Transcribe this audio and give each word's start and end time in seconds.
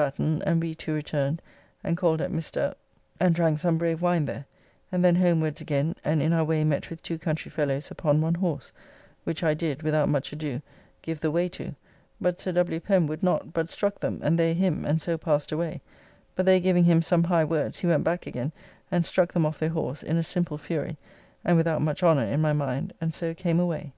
Batten, 0.00 0.42
and 0.42 0.60
we 0.62 0.76
two 0.76 0.94
returned 0.94 1.42
and 1.82 1.96
called 1.96 2.20
at 2.20 2.30
Mr. 2.30 2.74
and 3.18 3.34
drank 3.34 3.58
some 3.58 3.78
brave 3.78 4.00
wine 4.00 4.26
there, 4.26 4.46
and 4.92 5.04
then 5.04 5.16
homewards 5.16 5.60
again 5.60 5.96
and 6.04 6.22
in 6.22 6.32
our 6.32 6.44
way 6.44 6.62
met 6.62 6.88
with 6.88 7.02
two 7.02 7.18
country 7.18 7.50
fellows 7.50 7.90
upon 7.90 8.20
one 8.20 8.36
horse, 8.36 8.70
which 9.24 9.42
I 9.42 9.54
did, 9.54 9.82
without 9.82 10.08
much 10.08 10.32
ado, 10.32 10.62
give 11.02 11.18
the 11.18 11.32
way 11.32 11.48
to, 11.48 11.74
but 12.20 12.38
Sir 12.40 12.52
W. 12.52 12.78
Pen 12.78 13.08
would 13.08 13.24
not, 13.24 13.52
but 13.52 13.70
struck 13.70 13.98
them 13.98 14.20
and 14.22 14.38
they 14.38 14.54
him, 14.54 14.84
and 14.84 15.02
so 15.02 15.18
passed 15.18 15.50
away, 15.50 15.80
but 16.36 16.46
they 16.46 16.60
giving 16.60 16.84
him 16.84 17.02
some 17.02 17.24
high 17.24 17.44
words, 17.44 17.80
he 17.80 17.88
went 17.88 18.04
back 18.04 18.24
again 18.24 18.52
and 18.92 19.04
struck 19.04 19.32
them 19.32 19.44
off 19.44 19.58
their 19.58 19.68
horse, 19.70 20.04
in 20.04 20.16
a 20.16 20.22
simple 20.22 20.58
fury, 20.58 20.96
and 21.44 21.56
without 21.56 21.82
much 21.82 22.04
honour, 22.04 22.22
in 22.22 22.40
my 22.40 22.52
mind, 22.52 22.92
and 23.00 23.12
so 23.12 23.34
came 23.34 23.58
away. 23.58 23.92